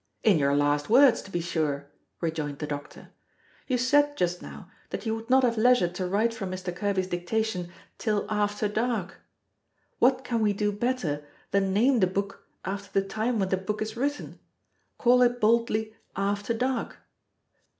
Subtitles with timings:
[0.23, 1.91] "In your last words, to be sure!"
[2.21, 3.09] rejoined the doctor.
[3.67, 6.75] "You said just now that you would not have leisure to write from Mr.
[6.75, 9.17] Kerby's dictation till after dark.
[9.99, 13.79] What can we do better than name the book after the time when the book
[13.79, 14.39] is written?
[14.97, 16.97] Call it boldly, _After dark.